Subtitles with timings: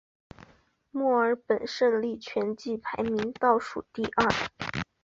[0.89, 4.27] 墨尔本胜利全季排名倒数第二。